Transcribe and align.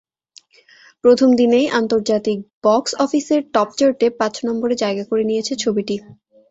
প্রথম 1.03 1.29
দিনেই 1.35 1.67
আন্তর্জাতিক 1.79 2.37
বক্স 2.63 2.91
অফিসের 3.03 3.41
টপচার্টে 3.53 4.07
পাঁচ 4.19 4.35
নম্বরে 4.47 4.75
জায়গা 4.83 5.03
করে 5.09 5.23
নিয়েছে 5.25 5.53
ছবিটি। 5.63 5.95